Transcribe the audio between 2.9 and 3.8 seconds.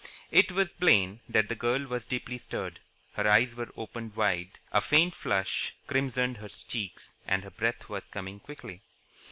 Her eyes were